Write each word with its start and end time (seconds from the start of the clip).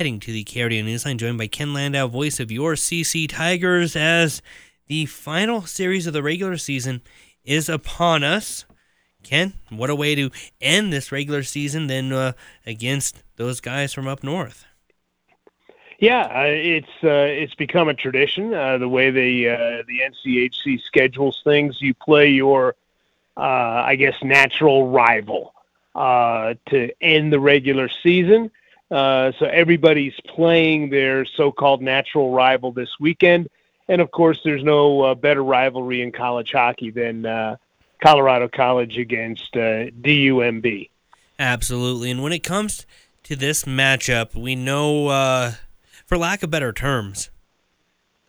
heading 0.00 0.18
to 0.18 0.32
the 0.32 0.44
KRDO 0.44 0.82
Newsline, 0.82 1.18
joined 1.18 1.36
by 1.36 1.46
Ken 1.46 1.74
Landau, 1.74 2.06
voice 2.06 2.40
of 2.40 2.50
your 2.50 2.72
CC 2.72 3.28
Tigers, 3.28 3.94
as 3.94 4.40
the 4.86 5.04
final 5.04 5.66
series 5.66 6.06
of 6.06 6.14
the 6.14 6.22
regular 6.22 6.56
season 6.56 7.02
is 7.44 7.68
upon 7.68 8.24
us. 8.24 8.64
Ken, 9.22 9.52
what 9.68 9.90
a 9.90 9.94
way 9.94 10.14
to 10.14 10.30
end 10.58 10.90
this 10.90 11.12
regular 11.12 11.42
season 11.42 11.86
than 11.86 12.14
uh, 12.14 12.32
against 12.64 13.22
those 13.36 13.60
guys 13.60 13.92
from 13.92 14.08
up 14.08 14.24
north. 14.24 14.64
Yeah, 15.98 16.22
uh, 16.22 16.44
it's 16.46 16.88
uh, 17.04 17.28
it's 17.28 17.54
become 17.54 17.90
a 17.90 17.94
tradition. 17.94 18.54
Uh, 18.54 18.78
the 18.78 18.88
way 18.88 19.10
the 19.10 19.50
uh, 19.50 19.82
the 19.86 20.00
NCHC 20.00 20.80
schedules 20.80 21.42
things, 21.44 21.82
you 21.82 21.92
play 21.92 22.30
your, 22.30 22.74
uh, 23.36 23.42
I 23.84 23.96
guess, 23.96 24.14
natural 24.22 24.88
rival 24.88 25.52
to 25.94 26.90
end 27.02 27.34
the 27.34 27.40
regular 27.40 27.90
season. 28.02 28.50
Uh, 28.90 29.32
so 29.38 29.46
everybody's 29.46 30.14
playing 30.26 30.90
their 30.90 31.24
so-called 31.24 31.80
natural 31.80 32.32
rival 32.32 32.72
this 32.72 32.90
weekend, 32.98 33.48
and 33.88 34.00
of 34.00 34.10
course, 34.10 34.40
there's 34.44 34.64
no 34.64 35.02
uh, 35.02 35.14
better 35.14 35.44
rivalry 35.44 36.02
in 36.02 36.12
college 36.12 36.52
hockey 36.52 36.90
than 36.90 37.24
uh, 37.24 37.56
Colorado 38.02 38.48
College 38.48 38.98
against 38.98 39.52
DUMB. 39.54 40.90
Absolutely, 41.38 42.10
and 42.10 42.22
when 42.22 42.32
it 42.32 42.40
comes 42.40 42.86
to 43.24 43.36
this 43.36 43.64
matchup, 43.64 44.34
we 44.34 44.56
know 44.56 45.54
for 46.06 46.18
lack 46.18 46.42
of 46.42 46.50
better 46.50 46.72
terms. 46.72 47.30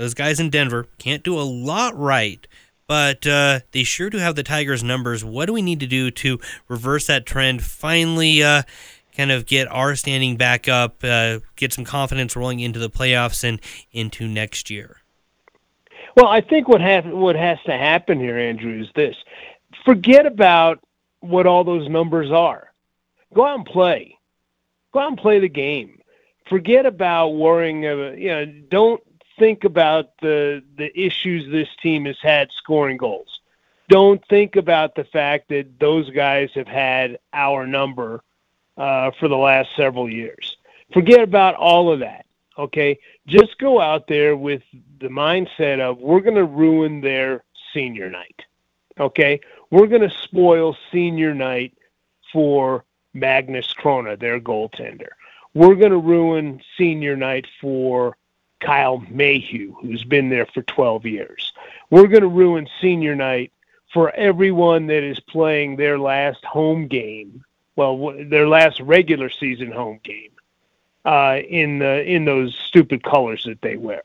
Those 0.00 0.14
guys 0.14 0.40
in 0.40 0.48
Denver 0.48 0.86
can't 0.98 1.22
do 1.22 1.38
a 1.38 1.42
lot 1.42 1.94
right, 1.94 2.46
but 2.86 3.26
uh, 3.26 3.60
they 3.72 3.84
sure 3.84 4.08
do 4.08 4.16
have 4.16 4.34
the 4.34 4.42
Tigers' 4.42 4.82
numbers. 4.82 5.22
What 5.22 5.44
do 5.44 5.52
we 5.52 5.60
need 5.60 5.78
to 5.80 5.86
do 5.86 6.10
to 6.10 6.40
reverse 6.68 7.06
that 7.06 7.26
trend? 7.26 7.62
Finally, 7.62 8.42
uh, 8.42 8.62
kind 9.16 9.30
of 9.30 9.46
get 9.46 9.68
our 9.68 9.96
standing 9.96 10.36
back 10.36 10.68
up, 10.68 11.02
uh, 11.02 11.40
get 11.56 11.72
some 11.72 11.84
confidence 11.84 12.36
rolling 12.36 12.60
into 12.60 12.78
the 12.78 12.90
playoffs 12.90 13.44
and 13.44 13.60
into 13.92 14.28
next 14.28 14.70
year. 14.70 14.98
Well, 16.16 16.26
I 16.26 16.40
think 16.40 16.68
what 16.68 16.80
has 16.80 17.04
what 17.06 17.36
has 17.36 17.58
to 17.66 17.72
happen 17.72 18.18
here, 18.18 18.38
Andrew, 18.38 18.82
is 18.82 18.88
this: 18.94 19.16
forget 19.84 20.26
about 20.26 20.82
what 21.20 21.46
all 21.46 21.64
those 21.64 21.88
numbers 21.88 22.30
are. 22.30 22.72
Go 23.34 23.46
out 23.46 23.56
and 23.56 23.66
play. 23.66 24.18
Go 24.92 25.00
out 25.00 25.08
and 25.08 25.18
play 25.18 25.38
the 25.38 25.48
game 25.48 26.00
forget 26.50 26.84
about 26.84 27.28
worrying 27.28 27.86
about 27.86 28.18
you 28.18 28.28
know 28.28 28.44
don't 28.68 29.00
think 29.38 29.64
about 29.64 30.10
the 30.20 30.62
the 30.76 30.90
issues 31.00 31.50
this 31.50 31.68
team 31.80 32.04
has 32.04 32.18
had 32.20 32.50
scoring 32.52 32.98
goals 32.98 33.40
don't 33.88 34.22
think 34.28 34.56
about 34.56 34.94
the 34.96 35.04
fact 35.04 35.48
that 35.48 35.78
those 35.80 36.10
guys 36.10 36.50
have 36.54 36.66
had 36.66 37.18
our 37.32 37.66
number 37.66 38.22
uh, 38.80 39.10
for 39.18 39.28
the 39.28 39.36
last 39.36 39.68
several 39.76 40.08
years. 40.10 40.56
Forget 40.92 41.20
about 41.20 41.54
all 41.54 41.92
of 41.92 42.00
that 42.00 42.26
okay? 42.58 42.98
Just 43.26 43.56
go 43.58 43.80
out 43.80 44.06
there 44.06 44.36
with 44.36 44.62
the 45.00 45.08
mindset 45.08 45.80
of 45.80 45.96
we're 45.98 46.20
going 46.20 46.34
to 46.34 46.44
ruin 46.44 47.00
their 47.00 47.42
senior 47.72 48.10
night 48.10 48.42
okay? 49.00 49.40
We're 49.70 49.86
going 49.86 50.08
to 50.08 50.16
spoil 50.22 50.76
senior 50.92 51.34
night 51.34 51.76
for 52.32 52.84
magnus 53.14 53.74
Chrona, 53.74 54.18
their 54.18 54.38
goaltender. 54.38 55.08
We're 55.54 55.74
going 55.74 55.90
to 55.90 55.98
ruin 55.98 56.60
senior 56.78 57.16
night 57.16 57.46
for 57.60 58.16
Kyle 58.60 59.02
Mayhew, 59.10 59.74
who's 59.80 60.04
been 60.04 60.28
there 60.28 60.46
for 60.46 60.62
12 60.62 61.06
years. 61.06 61.52
We're 61.90 62.06
going 62.06 62.22
to 62.22 62.28
ruin 62.28 62.68
senior 62.80 63.16
night 63.16 63.52
for 63.92 64.14
everyone 64.14 64.86
that 64.86 65.02
is 65.02 65.18
playing 65.18 65.76
their 65.76 65.98
last 65.98 66.44
home 66.44 66.86
game, 66.86 67.44
well, 67.88 68.14
their 68.28 68.48
last 68.48 68.80
regular 68.80 69.30
season 69.30 69.72
home 69.72 70.00
game, 70.02 70.30
uh, 71.04 71.38
in 71.48 71.78
the 71.78 72.02
in 72.02 72.24
those 72.24 72.54
stupid 72.66 73.02
colors 73.02 73.44
that 73.44 73.62
they 73.62 73.76
wear. 73.76 74.02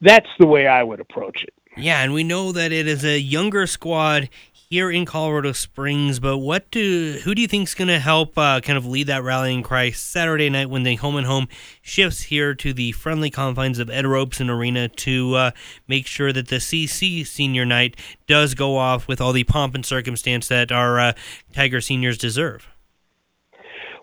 That's 0.00 0.28
the 0.38 0.46
way 0.46 0.66
I 0.66 0.82
would 0.82 1.00
approach 1.00 1.42
it. 1.42 1.54
Yeah, 1.76 2.02
and 2.02 2.12
we 2.12 2.24
know 2.24 2.52
that 2.52 2.72
it 2.72 2.86
is 2.86 3.04
a 3.04 3.20
younger 3.20 3.66
squad 3.66 4.30
here 4.70 4.90
in 4.90 5.04
Colorado 5.04 5.52
Springs. 5.52 6.18
But 6.18 6.38
what 6.38 6.70
do 6.70 7.20
who 7.24 7.34
do 7.34 7.42
you 7.42 7.48
think 7.48 7.68
is 7.68 7.74
going 7.74 7.88
to 7.88 7.98
help 7.98 8.36
uh, 8.36 8.60
kind 8.60 8.76
of 8.76 8.86
lead 8.86 9.06
that 9.06 9.22
rallying 9.22 9.62
cry 9.62 9.90
Saturday 9.90 10.50
night 10.50 10.70
when 10.70 10.82
the 10.82 10.96
home 10.96 11.16
and 11.16 11.26
home 11.26 11.48
shifts 11.80 12.22
here 12.22 12.54
to 12.54 12.72
the 12.72 12.92
friendly 12.92 13.30
confines 13.30 13.78
of 13.78 13.90
Ed 13.90 14.06
Robson 14.06 14.50
Arena 14.50 14.88
to 14.88 15.34
uh, 15.34 15.50
make 15.86 16.06
sure 16.06 16.32
that 16.32 16.48
the 16.48 16.56
CC 16.56 17.26
Senior 17.26 17.64
Night 17.64 17.96
does 18.26 18.54
go 18.54 18.76
off 18.76 19.08
with 19.08 19.20
all 19.20 19.32
the 19.32 19.44
pomp 19.44 19.74
and 19.74 19.84
circumstance 19.84 20.48
that 20.48 20.72
our 20.72 20.98
uh, 20.98 21.12
Tiger 21.52 21.80
seniors 21.80 22.18
deserve. 22.18 22.68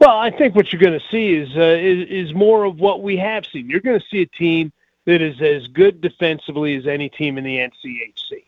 Well, 0.06 0.20
I 0.20 0.30
think 0.30 0.54
what 0.54 0.72
you're 0.72 0.80
going 0.80 1.00
to 1.00 1.06
see 1.10 1.34
is, 1.34 1.50
uh, 1.58 1.62
is 1.62 2.28
is 2.28 2.36
more 2.36 2.64
of 2.66 2.80
what 2.80 3.02
we 3.02 3.18
have 3.18 3.44
seen. 3.44 3.68
You're 3.68 3.80
going 3.80 4.00
to 4.00 4.06
see 4.06 4.22
a 4.22 4.28
team 4.28 4.72
that 5.06 5.20
is 5.20 5.42
as 5.42 5.66
good 5.66 6.00
defensively 6.00 6.76
as 6.76 6.86
any 6.86 7.10
team 7.10 7.40
in 7.40 7.44
the 7.44 7.58
NCHC. 7.58 8.44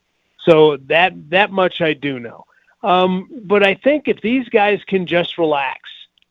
So 0.45 0.77
that 0.85 1.13
that 1.31 1.51
much 1.51 1.81
I 1.81 1.93
do 1.93 2.19
know. 2.19 2.45
Um, 2.83 3.27
but 3.45 3.63
I 3.63 3.73
think 3.73 4.07
if 4.07 4.21
these 4.21 4.47
guys 4.49 4.83
can 4.85 5.07
just 5.07 5.39
relax 5.39 5.79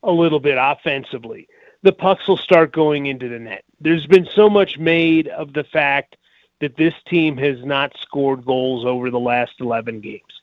a 0.05 0.13
little 0.13 0.39
bit 0.39 0.59
offensively, 0.61 1.49
the 1.83 1.93
pucks 1.93 2.29
will 2.29 2.37
start 2.37 2.71
going 2.73 3.07
into 3.07 3.29
the 3.29 3.41
net. 3.41 3.65
There's 3.81 4.07
been 4.07 4.29
so 4.33 4.49
much 4.49 4.79
made 4.79 5.27
of 5.27 5.53
the 5.55 5.65
fact 5.65 6.17
that 6.61 6.77
this 6.77 6.95
team 7.09 7.37
has 7.39 7.65
not 7.65 7.97
scored 8.01 8.45
goals 8.45 8.85
over 8.85 9.11
the 9.11 9.19
last 9.19 9.55
11 9.59 10.03
games. 10.03 10.41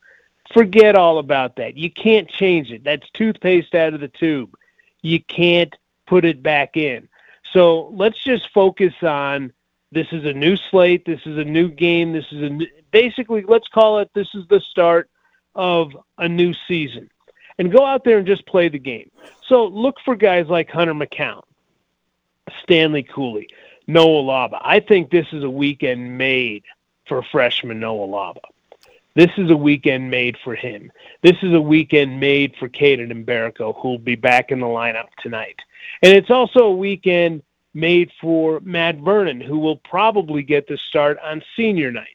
Forget 0.54 0.98
all 0.98 1.20
about 1.20 1.56
that. 1.56 1.78
You 1.78 1.90
can't 1.90 2.28
change 2.28 2.70
it. 2.70 2.84
That's 2.84 3.10
toothpaste 3.12 3.76
out 3.76 3.94
of 3.94 4.02
the 4.02 4.10
tube. 4.10 4.54
You 5.04 5.22
can't 5.22 5.76
put 6.08 6.26
it 6.26 6.42
back 6.42 6.76
in. 6.76 7.08
So 7.52 7.90
let's 7.94 8.22
just 8.24 8.50
focus 8.52 8.94
on 9.04 9.54
this 9.92 10.08
is 10.12 10.26
a 10.26 10.34
new 10.34 10.58
slate. 10.58 11.06
This 11.06 11.22
is 11.26 11.38
a 11.38 11.44
new 11.44 11.70
game. 11.70 12.14
This 12.14 12.26
is 12.32 12.42
a 12.42 12.50
new, 12.50 12.68
basically 12.92 13.44
let's 13.48 13.68
call 13.68 14.00
it 14.00 14.10
this 14.16 14.30
is 14.34 14.48
the 14.48 14.60
start 14.60 15.10
of 15.54 15.96
a 16.18 16.28
new 16.28 16.54
season, 16.68 17.12
and 17.60 17.72
go 17.72 17.86
out 17.86 18.04
there 18.04 18.18
and 18.18 18.26
just 18.26 18.48
play 18.48 18.70
the 18.70 18.80
game. 18.80 19.12
So 19.48 19.68
look 19.68 19.98
for 20.04 20.16
guys 20.16 20.48
like 20.48 20.72
Hunter 20.72 20.96
McKown, 20.96 21.44
Stanley 22.64 23.04
Cooley, 23.04 23.50
Noah 23.86 24.24
Laba. 24.24 24.60
I 24.62 24.80
think 24.80 25.12
this 25.12 25.28
is 25.32 25.44
a 25.44 25.50
weekend 25.50 26.18
made 26.18 26.64
for 27.08 27.22
freshman 27.22 27.80
Noah 27.80 28.08
Laba. 28.08 28.42
This 29.16 29.30
is 29.38 29.52
a 29.52 29.58
weekend 29.58 30.10
made 30.10 30.38
for 30.44 30.56
him. 30.56 30.92
This 31.22 31.38
is 31.44 31.54
a 31.54 31.62
weekend 31.62 32.20
made 32.20 32.56
for 32.58 32.68
Kaden 32.68 33.12
Mbereko, 33.24 33.80
who'll 33.80 34.00
be 34.00 34.16
back 34.16 34.52
in 34.52 34.60
the 34.60 34.66
lineup 34.66 35.10
tonight. 35.22 35.60
And 36.02 36.14
it's 36.14 36.32
also 36.32 36.66
a 36.66 36.76
weekend 36.76 37.44
made 37.76 38.12
for 38.20 38.60
Matt 38.62 38.98
Vernon, 38.98 39.40
who 39.40 39.60
will 39.60 39.78
probably 39.78 40.42
get 40.42 40.68
the 40.68 40.78
start 40.78 41.20
on 41.24 41.44
senior 41.56 41.92
night 41.92 42.08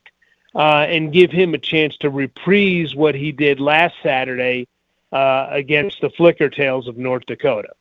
uh, 0.56 0.86
and 0.88 1.12
give 1.12 1.30
him 1.30 1.54
a 1.54 1.58
chance 1.58 1.96
to 1.98 2.10
reprise 2.10 2.96
what 2.96 3.14
he 3.14 3.30
did 3.30 3.60
last 3.60 3.94
Saturday 4.02 4.66
uh, 5.12 5.46
against 5.50 6.00
the 6.00 6.10
Flicker 6.10 6.48
Tails 6.48 6.88
of 6.88 6.96
North 6.96 7.26
Dakota. 7.26 7.74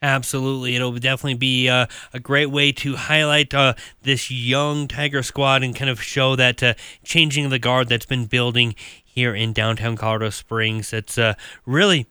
Absolutely. 0.00 0.76
It'll 0.76 0.92
definitely 0.92 1.34
be 1.34 1.68
uh, 1.68 1.86
a 2.12 2.20
great 2.20 2.46
way 2.46 2.70
to 2.72 2.94
highlight 2.94 3.52
uh, 3.52 3.74
this 4.02 4.30
young 4.30 4.86
Tiger 4.86 5.24
squad 5.24 5.64
and 5.64 5.74
kind 5.74 5.90
of 5.90 6.00
show 6.00 6.36
that 6.36 6.62
uh, 6.62 6.74
changing 7.02 7.48
the 7.48 7.58
guard 7.58 7.88
that's 7.88 8.06
been 8.06 8.26
building 8.26 8.76
here 9.04 9.34
in 9.34 9.52
downtown 9.52 9.96
Colorado 9.96 10.30
Springs. 10.30 10.92
It's 10.92 11.18
uh, 11.18 11.34
really 11.66 12.06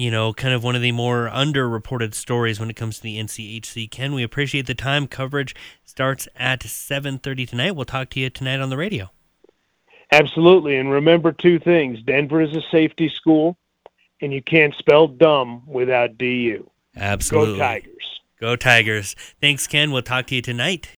you 0.00 0.10
know, 0.10 0.32
kind 0.32 0.54
of 0.54 0.64
one 0.64 0.74
of 0.74 0.80
the 0.80 0.92
more 0.92 1.28
underreported 1.30 2.14
stories 2.14 2.58
when 2.58 2.70
it 2.70 2.76
comes 2.76 2.96
to 2.96 3.02
the 3.02 3.18
NCHC. 3.18 3.90
Ken, 3.90 4.14
we 4.14 4.22
appreciate 4.22 4.66
the 4.66 4.74
time. 4.74 5.06
Coverage 5.06 5.54
starts 5.84 6.26
at 6.34 6.60
7:30 6.60 7.46
tonight. 7.46 7.72
We'll 7.72 7.84
talk 7.84 8.08
to 8.10 8.20
you 8.20 8.30
tonight 8.30 8.60
on 8.60 8.70
the 8.70 8.78
radio. 8.78 9.10
Absolutely, 10.10 10.76
and 10.76 10.90
remember 10.90 11.32
two 11.32 11.58
things: 11.58 12.02
Denver 12.02 12.40
is 12.40 12.56
a 12.56 12.62
safety 12.70 13.10
school, 13.10 13.58
and 14.22 14.32
you 14.32 14.40
can't 14.40 14.74
spell 14.74 15.06
dumb 15.06 15.64
without 15.66 16.16
DU. 16.16 16.70
Absolutely. 16.96 17.54
Go 17.54 17.58
Tigers. 17.58 18.20
Go 18.40 18.56
Tigers. 18.56 19.16
Thanks, 19.40 19.66
Ken. 19.66 19.90
We'll 19.90 20.02
talk 20.02 20.26
to 20.28 20.34
you 20.34 20.42
tonight. 20.42 20.88